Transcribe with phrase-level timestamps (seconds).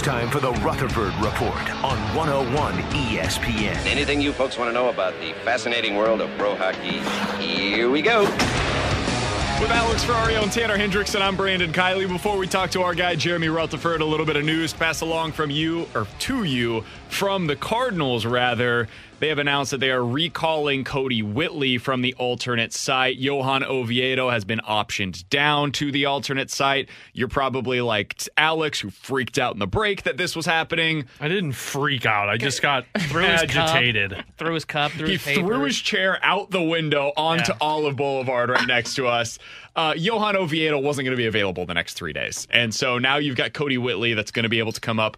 [0.00, 3.76] It's time for the Rutherford Report on 101 ESPN.
[3.84, 7.00] Anything you folks want to know about the fascinating world of pro hockey?
[7.44, 8.22] Here we go.
[8.22, 12.08] With Alex Ferrario and Tanner Hendrickson, I'm Brandon Kiley.
[12.08, 15.32] Before we talk to our guy Jeremy Rutherford, a little bit of news passed along
[15.32, 18.88] from you, or to you, from the Cardinals, rather.
[19.20, 23.16] They have announced that they are recalling Kodi Whitley from the alternate site.
[23.18, 26.88] Johan Oviedo has been optioned down to the alternate site.
[27.12, 31.04] You're probably like Alex, who freaked out in the break that this was happening.
[31.20, 32.28] I didn't freak out.
[32.30, 34.12] I just got really agitated.
[34.12, 35.44] Cup, threw his cup, threw he his papers.
[35.44, 37.58] threw his chair out the window onto Yeah.
[37.60, 39.38] Olive Boulevard right next to us.
[39.76, 42.48] Uh, Johan Oviedo wasn't going to be available the next three days.
[42.50, 45.16] And so now you've got Kodi Whitley that's going to be able to come up.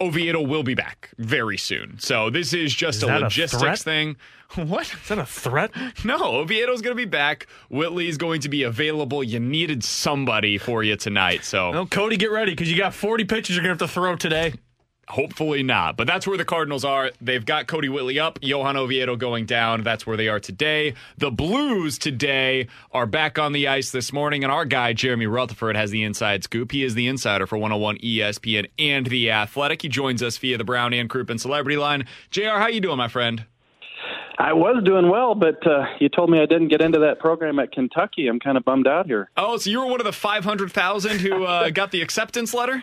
[0.00, 1.98] Oviedo will be back very soon.
[1.98, 4.16] So this is just Is a that a logistics thing.
[4.54, 4.82] What?
[4.82, 5.70] Is that a threat?
[6.04, 7.46] No, Oviedo's going to be back.
[7.70, 9.24] Whitley's going to be available.
[9.24, 11.44] You needed somebody for you tonight.
[11.44, 13.94] So Well, Kodi, get ready because you got 40 pitches you're going to have to
[13.94, 14.52] throw today.
[15.12, 15.98] Hopefully not.
[15.98, 17.10] But that's where the Cardinals are.
[17.20, 19.82] They've got Kodi Whitley up, Johan Oviedo going down.
[19.82, 20.94] That's where they are today.
[21.18, 25.76] The Blues today are back on the ice this morning, and our guy, Jeremy Rutherford,
[25.76, 26.72] has the inside scoop.
[26.72, 29.82] He is the insider for 101 ESPN and The Athletic.
[29.82, 32.06] He joins us via the Brown and Crouppen Celebrity Line.
[32.30, 33.44] JR, how you doing, my friend?
[34.38, 37.58] I was doing well, but uh, you told me I didn't get into that program
[37.58, 38.28] at Kentucky.
[38.28, 39.28] I'm kind of bummed out here.
[39.36, 42.82] Oh, so you were one of the 500,000 who uh, got the acceptance letter?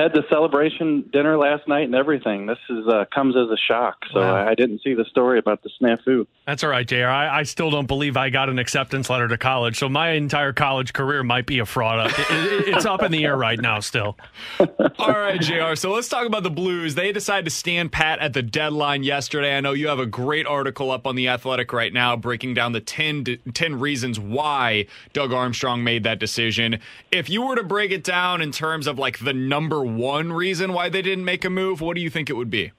[0.00, 2.46] Had the celebration dinner last night and everything.
[2.46, 3.98] This is uh, comes as a shock.
[4.14, 4.34] So Wow.
[4.46, 6.26] I, I didn't see the story about the snafu.
[6.46, 7.04] That's all right, JR.
[7.04, 10.54] I, I still don't believe I got an acceptance letter to college, so my entire
[10.54, 12.10] college career might be a fraud.
[12.10, 14.16] It- it- it's up in the air right now still.
[14.98, 15.74] All right, JR.
[15.74, 16.94] So let's talk about the Blues.
[16.94, 19.54] They decided to stand pat at the deadline yesterday.
[19.56, 22.72] I know you have a great article up on The Athletic right now breaking down
[22.72, 26.78] the 10, d- 10 reasons why Doug Armstrong made that decision.
[27.12, 30.72] If you were to break it down in terms of like the number one reason
[30.72, 32.72] why they didn't make a move, what do you think it would be?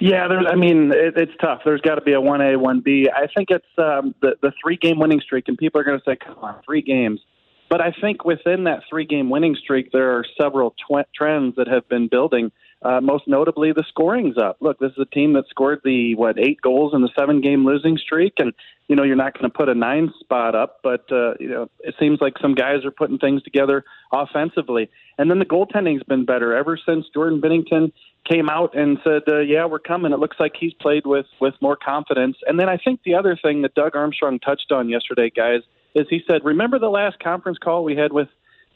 [0.00, 0.46] Yeah, there's.
[0.50, 1.60] I mean, it, it's tough.
[1.64, 3.08] There's got to be a one A, one B.
[3.14, 6.04] I think it's um, the the three game winning streak, and people are going to
[6.04, 7.20] say, "Come on, three games."
[7.70, 11.68] But I think within that three game winning streak, there are several tw- trends that
[11.68, 12.50] have been building.
[12.82, 14.56] Uh, most notably, the scoring's up.
[14.60, 17.64] Look, this is a team that scored the what eight goals in the seven game
[17.64, 18.52] losing streak, and
[18.88, 21.70] you know you're not going to put a nine spot up, but uh, you know
[21.80, 24.90] it seems like some guys are putting things together offensively.
[25.18, 27.92] And then the goaltending's been better ever since Jordan Binnington
[28.28, 31.54] came out and said, uh, "Yeah, we're coming." It looks like he's played with with
[31.60, 32.38] more confidence.
[32.46, 35.60] And then I think the other thing that Doug Armstrong touched on yesterday, guys,
[35.94, 38.28] is he said, "Remember the last conference call we had with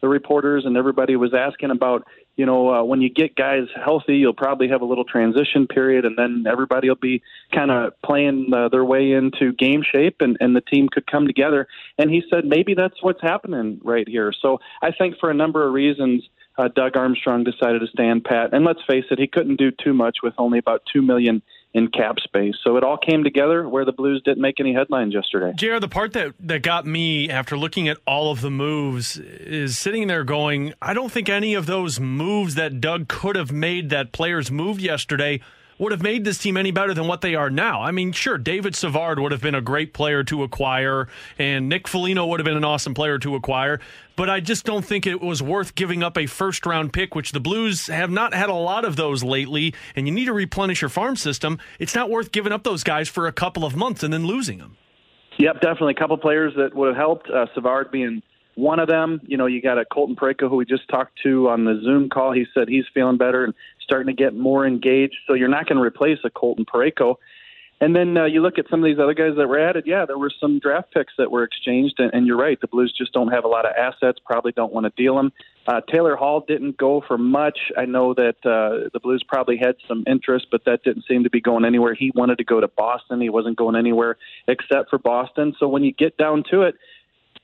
[0.04, 4.16] the reporters and everybody was asking about, you know, uh, when you get guys healthy,
[4.16, 7.22] you'll probably have a little transition period, and then everybody will be
[7.54, 11.26] kind of playing uh, their way into game shape, and, and the team could come
[11.26, 11.66] together.
[11.96, 14.30] And he said maybe that's what's happening right here.
[14.42, 18.52] So I think for a number of reasons, uh, Doug Armstrong decided to stand pat.
[18.52, 21.40] And let's face it, he couldn't do too much with only about two million
[21.74, 22.54] in cap space.
[22.62, 25.52] So it all came together where the Blues didn't make any headlines yesterday.
[25.56, 29.76] JR, the part that, that got me after looking at all of the moves is
[29.76, 33.90] sitting there going, I don't think any of those moves that Doug could have made
[33.90, 35.40] that players moved yesterday
[35.78, 37.82] would have made this team any better than what they are now.
[37.82, 41.88] I mean, sure, David Savard would have been a great player to acquire, and Nick
[41.88, 43.80] Foligno would have been an awesome player to acquire,
[44.16, 47.32] but I just don't think it was worth giving up a first round pick, which
[47.32, 50.80] the Blues have not had a lot of those lately, and you need to replenish
[50.82, 51.58] your farm system.
[51.78, 54.58] It's not worth giving up those guys for a couple of months and then losing
[54.58, 54.76] them.
[55.38, 55.94] Yep, definitely.
[55.94, 57.28] A couple players that would have helped.
[57.28, 58.22] Uh, Savard being
[58.54, 59.20] one of them.
[59.26, 62.08] You know, you got a Colton Parayko who we just talked to on the Zoom
[62.08, 62.32] call.
[62.32, 65.16] He said he's feeling better and starting to get more engaged.
[65.26, 67.16] So you're not going to replace a Colton Parayko.
[67.80, 69.84] And then uh, you look at some of these other guys that were added.
[69.86, 72.58] Yeah, there were some draft picks that were exchanged, and, and you're right.
[72.60, 74.20] The Blues just don't have a lot of assets.
[74.24, 75.32] Probably don't want to deal them.
[75.66, 77.58] Uh, Taylor Hall didn't go for much.
[77.76, 81.30] I know that uh, the Blues probably had some interest, but that didn't seem to
[81.30, 81.94] be going anywhere.
[81.94, 83.20] He wanted to go to Boston.
[83.20, 85.54] He wasn't going anywhere except for Boston.
[85.58, 86.76] So when you get down to it,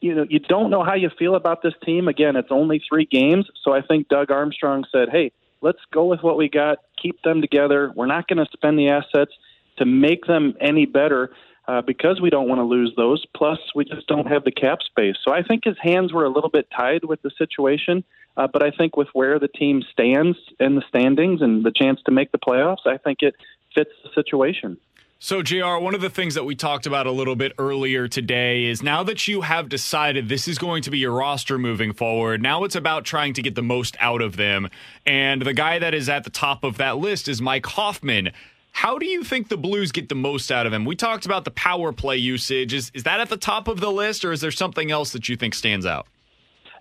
[0.00, 2.08] you know you don't know how you feel about this team.
[2.08, 6.22] Again, it's only three games, so I think Doug Armstrong said, "Hey, let's go with
[6.22, 6.78] what we got.
[7.00, 7.92] Keep them together.
[7.94, 9.32] We're not going to spend the assets."
[9.80, 11.30] to make them any better
[11.66, 13.24] uh, because we don't want to lose those.
[13.34, 15.16] Plus, we just don't have the cap space.
[15.24, 18.04] So I think his hands were a little bit tied with the situation.
[18.36, 22.00] Uh, but I think with where the team stands in the standings and the chance
[22.04, 23.34] to make the playoffs, I think it
[23.74, 24.76] fits the situation.
[25.22, 28.64] So, JR, one of the things that we talked about a little bit earlier today
[28.64, 32.40] is now that you have decided this is going to be your roster moving forward,
[32.40, 34.70] now it's about trying to get the most out of them.
[35.04, 38.30] And the guy that is at the top of that list is Mike Hoffman.
[38.72, 40.86] How do you think the Blues get the most out of him?
[40.86, 42.72] We talked about the power play usage.
[42.72, 45.28] Is is that at the top of the list, or is there something else that
[45.28, 46.06] you think stands out?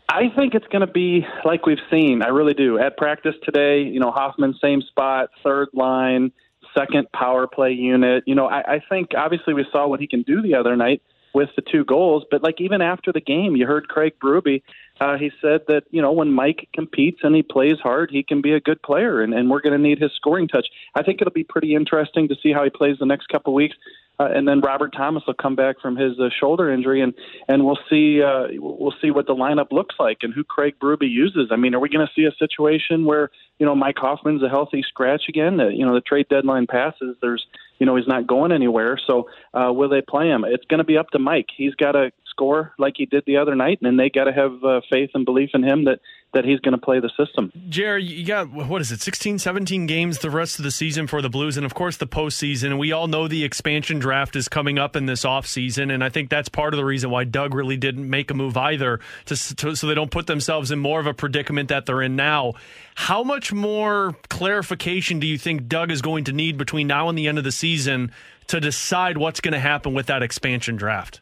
[0.07, 2.23] I think it's going to be like we've seen.
[2.23, 2.79] I really do.
[2.79, 6.31] At practice today, you know, Hoffman, same spot, third line,
[6.77, 8.23] second power play unit.
[8.25, 11.01] You know, I, I think obviously we saw what he can do the other night
[11.33, 14.63] with the two goals, but like even after the game, you heard Craig Berube
[14.99, 18.41] uh, he said that you know when Mike competes and he plays hard, he can
[18.41, 20.67] be a good player, and, and we're going to need his scoring touch.
[20.95, 23.75] I think it'll be pretty interesting to see how he plays the next couple weeks.
[24.19, 27.13] Uh, and then Robert Thomas will come back from his uh, shoulder injury, and
[27.47, 31.09] and we'll see uh, we'll see what the lineup looks like and who Craig Berube
[31.09, 31.47] uses.
[31.51, 33.29] I mean, are we going to see a situation where
[33.59, 35.57] you know Mike Hoffman's a healthy scratch again?
[35.61, 37.15] Uh, you know, the trade deadline passes.
[37.21, 37.45] There's
[37.79, 38.99] you know he's not going anywhere.
[39.07, 40.43] So uh, will they play him?
[40.45, 41.47] It's going to be up to Mike.
[41.55, 44.63] He's got to score like he did the other night, and they got to have
[44.63, 45.99] uh, faith and belief in him that
[46.31, 47.51] that he's going to play the system.
[47.69, 51.21] Jerry, you got what is it, 16, 17 games the rest of the season for
[51.21, 52.77] the Blues, and of course the postseason.
[52.77, 56.29] We all know the expansion draft is coming up in this offseason, and I think
[56.29, 59.75] that's part of the reason why Doug really didn't make a move either, to, to,
[59.75, 62.53] so they don't put themselves in more of a predicament that they're in now.
[62.95, 67.17] How much more clarification do you think Doug is going to need between now and
[67.17, 68.11] the end of the season
[68.47, 71.21] to decide what's going to happen with that expansion draft?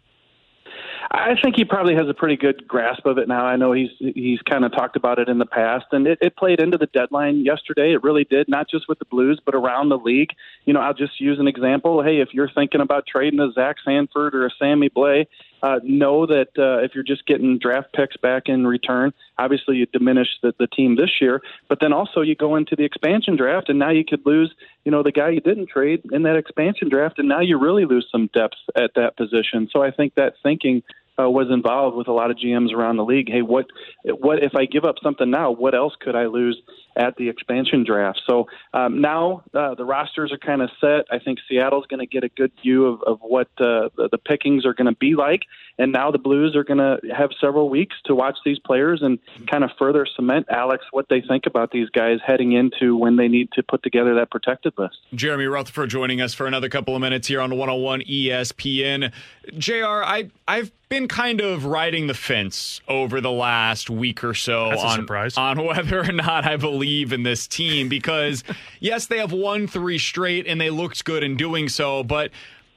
[1.12, 3.46] I think he probably has a pretty good grasp of it now.
[3.46, 6.36] I know he's he's kind of talked about it in the past, and it, it
[6.36, 7.94] played into the deadline yesterday.
[7.94, 10.32] It really did, not just with the Blues, but around the league.
[10.66, 12.04] You know, I'll just use an example.
[12.04, 15.28] Hey, if you're thinking about trading a Zach Sanford or a Sammy Blais,
[15.62, 19.86] uh, know that uh, if you're just getting draft picks back in return, obviously you
[19.88, 23.70] diminish the, the team this year, but then also you go into the expansion draft,
[23.70, 24.54] and now you could lose,
[24.86, 27.86] you know, the guy you didn't trade in that expansion draft, and now you really
[27.86, 29.68] lose some depth at that position.
[29.72, 30.84] So I think that thinking
[31.20, 33.30] uh, was involved with a lot of GMs around the league.
[33.30, 33.66] Hey, what
[34.04, 35.52] what if I give up something now?
[35.52, 36.62] What else could I lose
[36.96, 38.22] at the expansion draft?
[38.28, 41.06] So um, now uh, the rosters are kind of set.
[41.12, 44.18] I think Seattle's going to get a good view of, of what uh, the, the
[44.18, 45.42] pickings are going to be like,
[45.80, 49.20] and now the Blues are going to have several weeks to watch these players and
[49.50, 53.28] kind of further cement, Alex, what they think about these guys heading into when they
[53.28, 54.98] need to put together that protected list.
[55.14, 59.12] Jeremy Rutherford joining us for another couple of minutes here on 101 ESPN.
[59.58, 64.70] JR, I I've been kind of riding the fence over the last week or so
[64.80, 65.00] on,
[65.38, 68.44] on whether or not I believe in this team because
[68.80, 72.32] yes, they have won three straight and they looked good in doing so, but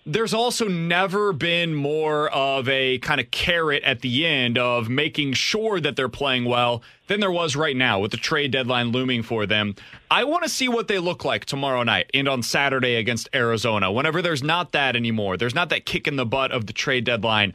[0.07, 5.35] there's also never been more of a kind of carrot at the end of making
[5.35, 9.23] sure that they're playing well than there was right now with the trade deadline looming
[9.23, 9.75] for them.
[10.11, 13.93] I want to see what they look like tomorrow night and on Saturday against Arizona.
[13.93, 17.05] Whenever there's not that anymore, there's not that kick in the butt of the trade
[17.05, 17.53] deadline.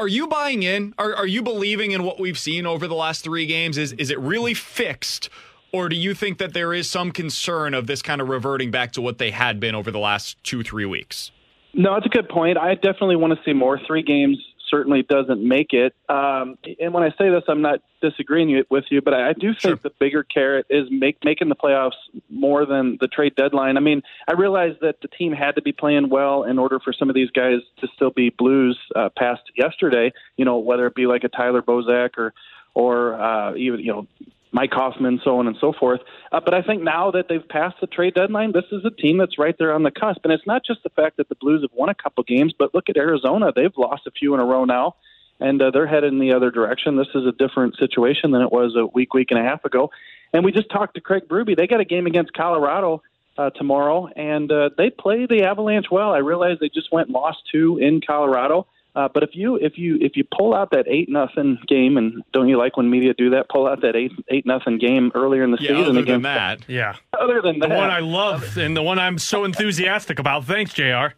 [0.00, 0.94] Are you buying in?
[0.96, 3.76] Are, are you believing in what we've seen over the last three games?
[3.76, 5.28] Is is it really fixed?
[5.72, 8.92] Or do you think that there is some concern of this kind of reverting back
[8.92, 11.32] to what they had been over the last two, three weeks?
[11.74, 12.56] No, that's a good point.
[12.56, 13.78] I definitely want to see more.
[13.86, 14.38] Three games
[14.70, 15.94] certainly doesn't make it.
[16.08, 19.60] Um, and when I say this, I'm not disagreeing with you, but I do think
[19.60, 19.76] sure.
[19.76, 21.98] the bigger carrot is make, making the playoffs
[22.30, 23.76] more than the trade deadline.
[23.76, 26.92] I mean, I realize that the team had to be playing well in order for
[26.92, 30.12] some of these guys to still be Blues uh, past yesterday.
[30.36, 32.32] You know, whether it be like a Tyler Bozak or
[32.74, 34.06] or uh, even you know
[34.52, 36.00] Mike Hoffman, so on and so forth.
[36.32, 39.18] Uh, but I think now that they've passed the trade deadline, this is a team
[39.18, 40.20] that's right there on the cusp.
[40.24, 42.74] And it's not just the fact that the Blues have won a couple games, but
[42.74, 43.52] look at Arizona.
[43.54, 44.96] They've lost a few in a row now,
[45.38, 46.96] and uh, they're headed in the other direction.
[46.96, 49.90] This is a different situation than it was a week, week and a half ago.
[50.32, 51.56] And we just talked to Craig Berube.
[51.56, 53.02] They got a game against Colorado
[53.38, 56.12] uh, tomorrow, and uh, they play the Avalanche well.
[56.12, 58.66] I realize they just went and lost two in Colorado.
[58.96, 62.22] Uh, but if you if you if you pull out that eight nothing game, and
[62.32, 63.48] don't you like when media do that?
[63.48, 66.22] Pull out that eight eight nothing game earlier in the yeah, season other against than
[66.22, 66.68] that.
[66.68, 66.96] Yeah.
[67.18, 70.44] Other than that, the one I love and the one I'm so enthusiastic about.
[70.44, 71.14] Thanks, Jr.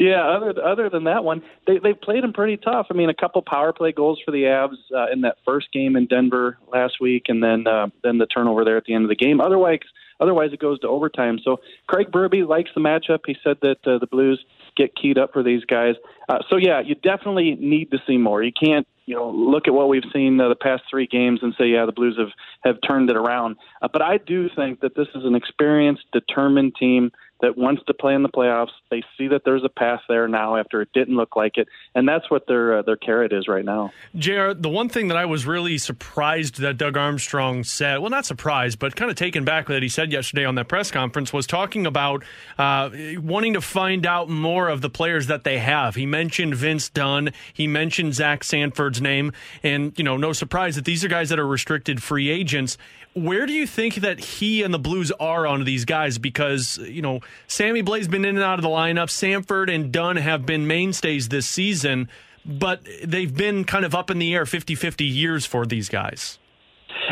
[0.00, 2.86] Yeah, other other than that one, they they played them pretty tough.
[2.90, 5.94] I mean, a couple power play goals for the Avs uh, in that first game
[5.94, 9.10] in Denver last week, and then uh, then the turnover there at the end of
[9.10, 9.42] the game.
[9.42, 9.80] Otherwise,
[10.18, 11.38] otherwise it goes to overtime.
[11.44, 13.20] So Craig Berube likes the matchup.
[13.26, 14.42] He said that uh, the Blues
[14.80, 15.94] get keyed up for these guys.
[16.28, 18.42] Uh, so yeah, you definitely need to see more.
[18.42, 21.54] You can't you know look at what we've seen uh, the past three games and
[21.58, 22.32] say yeah the Blues have
[22.64, 23.56] have turned it around.
[23.82, 27.10] Uh, but I do think that this is an experienced, determined team
[27.42, 28.70] that wants to play in the playoffs.
[28.90, 32.08] They see that there's a path there now after it didn't look like it, and
[32.08, 33.92] that's what their uh, their carrot is right now.
[34.16, 34.52] Jr.
[34.52, 38.78] The one thing that I was really surprised that Doug Armstrong said, well, not surprised,
[38.78, 41.86] but kind of taken back that he said yesterday on that press conference was talking
[41.86, 42.24] about
[42.58, 45.94] uh, wanting to find out more of the players that they have.
[45.94, 49.32] He mentioned Vince Dunn, he mentioned Zach Sanford's name,
[49.62, 52.76] and you know, no surprise that these are guys that are restricted free agents.
[53.12, 56.18] Where do you think that he and the Blues are on these guys?
[56.18, 59.10] Because, you know, Sammy Blais's been in and out of the lineup.
[59.10, 62.08] Sanford and Dunn have been mainstays this season,
[62.44, 66.38] but they've been kind of up in the air 50 50 years for these guys.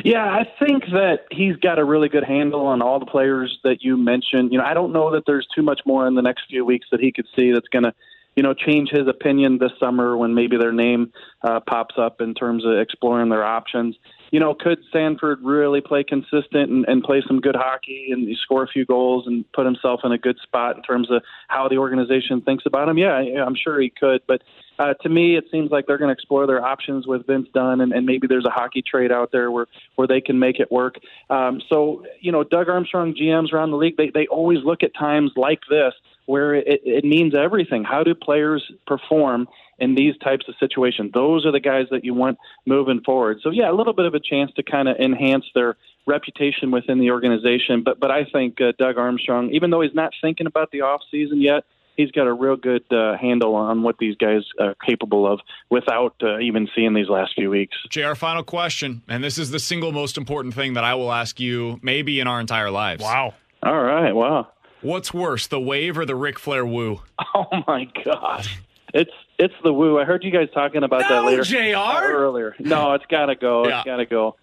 [0.05, 3.83] Yeah, I think that he's got a really good handle on all the players that
[3.83, 4.53] you mentioned.
[4.53, 6.87] You know, I don't know that there's too much more in the next few weeks
[6.91, 7.95] that he could see that's going to
[8.39, 12.35] you know, change his opinion this summer when maybe their name uh, pops up in
[12.35, 13.97] terms of exploring their options.
[14.31, 18.63] You know, could Sanford really play consistent and, and play some good hockey and score
[18.63, 21.79] a few goals and put himself in a good spot in terms of how the
[21.79, 22.99] organization thinks about him?
[22.99, 24.21] Yeah, I'm sure he could.
[24.27, 24.43] But
[24.79, 27.81] uh, to me, it seems like they're going to explore their options with Vince Dunn,
[27.81, 29.67] and, and maybe there's a hockey trade out there where
[29.97, 30.97] where they can make it work.
[31.31, 34.95] Um, so, you know, Doug Armstrong GMs around the league, they they always look at
[34.95, 35.95] times like this
[36.29, 37.85] where it, it means everything.
[37.85, 41.13] How do players perform in these types of situations?
[41.15, 43.39] Those are the guys that you want moving forward.
[43.43, 47.01] So yeah, a little bit of a chance to kind of enhance their reputation within
[47.01, 47.83] the organization.
[47.83, 51.01] But but I think uh, Doug Armstrong, even though he's not thinking about the off
[51.11, 51.65] season yet,
[51.97, 56.15] he's got a real good uh, handle on what these guys are capable of without
[56.23, 57.75] uh, even seeing these last few weeks.
[57.89, 61.41] JR, final question, and this is the single most important thing that I will ask
[61.41, 63.03] you maybe in our entire lives.
[63.03, 63.33] Wow.
[63.63, 64.13] All right.
[64.13, 64.49] Wow.
[64.81, 67.03] What's worse, the wave or the Ric Flair woo?
[67.35, 68.47] Oh my god.
[68.95, 69.99] It's it's the woo.
[69.99, 71.43] I heard you guys talking about no, that later.
[71.43, 72.13] JR?
[72.13, 72.55] earlier.
[72.59, 73.67] No, it's got to go.
[73.69, 73.79] Yeah.
[73.79, 74.37] It's got to go.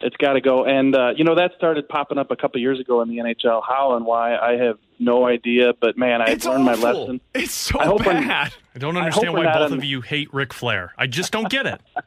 [0.00, 0.64] It's got to go.
[0.64, 3.62] And uh, you know that started popping up a couple years ago in the NHL.
[3.66, 5.72] How and why I have no idea.
[5.80, 7.00] But man, I It's learned my awful.
[7.00, 7.20] lesson.
[7.34, 8.52] It's so I bad.
[8.74, 10.92] I don't understand hope why both of you hate Ric Flair.
[10.96, 11.80] I just don't get it.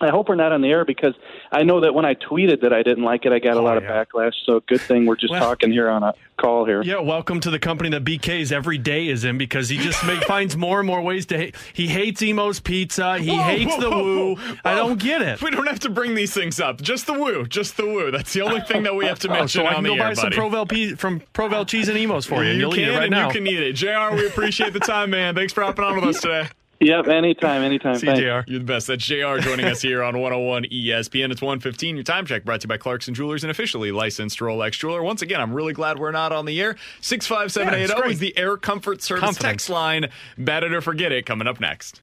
[0.00, 1.14] I hope we're not on the air because
[1.50, 3.62] I know that when I tweeted that I didn't like it, I got a Oh,
[3.62, 4.00] lot yeah.
[4.00, 4.32] of backlash.
[4.44, 6.82] So good thing we're just Well- talking here on a call here.
[6.82, 10.22] Yeah, welcome to the company that BK's every day is in because he just make,
[10.24, 11.54] finds more and more ways to hate.
[11.72, 13.16] He hates Imo's Pizza.
[13.18, 14.34] He Whoa, hates whoa, the whoa, woo.
[14.36, 15.40] whoa, I don't get it.
[15.40, 16.82] We don't have to bring these things up.
[16.82, 17.46] Just the woo.
[17.46, 18.10] Just the woo.
[18.10, 19.62] That's the only thing that we have to oh, mention.
[19.62, 20.30] Oh, mention so I on can the go air, buy some.
[20.30, 22.92] Provel pe- from Provel cheese and Imos for you, and you you'll can eat it
[22.92, 23.28] right and now.
[23.28, 23.72] you can eat it.
[23.72, 25.34] JR, we appreciate the time, man.
[25.34, 26.48] Thanks for hopping on with us today.
[26.80, 27.96] Yep, anytime, anytime.
[27.96, 28.46] See you, Thanks.
[28.46, 28.50] JR.
[28.50, 28.86] You're the best.
[28.86, 31.30] That's JR joining us here on 101 ESPN.
[31.32, 31.96] It's 115.
[31.96, 35.02] Your time check brought to you by Clarkson Jewelers, an officially licensed Rolex jeweler.
[35.02, 36.76] Once again, I'm really glad we're not on the air.
[37.00, 39.42] 65780 Yeah, oh is the Air Comfort Service Confidence.
[39.52, 40.08] text line.
[40.36, 42.02] Bet it or forget it coming up next.